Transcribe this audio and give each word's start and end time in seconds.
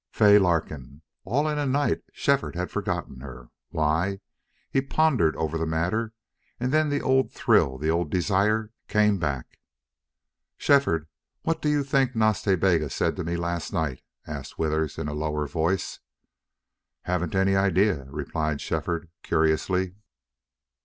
Fay 0.09 0.39
Larkin! 0.39 1.03
All 1.25 1.47
in 1.47 1.59
a 1.59 1.65
night 1.67 2.01
Shefford 2.11 2.55
had 2.55 2.71
forgotten 2.71 3.19
her. 3.19 3.49
Why? 3.69 4.19
He 4.71 4.81
pondered 4.81 5.35
over 5.35 5.59
the 5.59 5.67
matter, 5.67 6.13
and 6.59 6.71
then 6.73 6.89
the 6.89 7.03
old 7.03 7.31
thrill, 7.31 7.77
the 7.77 7.91
old 7.91 8.09
desire, 8.09 8.71
came 8.87 9.19
back. 9.19 9.59
"Shefford, 10.57 11.07
what 11.43 11.61
do 11.61 11.69
you 11.69 11.83
think 11.83 12.15
Nas 12.15 12.41
Ta 12.41 12.55
Bega 12.55 12.89
said 12.89 13.15
to 13.17 13.23
me 13.23 13.35
last 13.35 13.73
night?" 13.73 14.01
asked 14.25 14.57
Withers 14.57 14.97
in 14.97 15.05
lower 15.05 15.45
voice. 15.47 15.99
"Haven't 17.03 17.35
any 17.35 17.55
idea," 17.55 18.05
replied 18.05 18.59
Shefford, 18.59 19.07
curiously. 19.21 19.93